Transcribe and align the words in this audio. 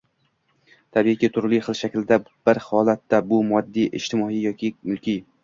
tabiiyki, 0.95 1.29
turli 1.35 1.59
xil 1.67 1.77
shaklda: 1.81 2.17
bir 2.51 2.61
holatda 2.69 3.21
bu 3.35 3.43
moddiy, 3.53 3.87
ijtimoiy 4.01 4.43
yoki 4.49 4.75
mulkiy 4.91 5.23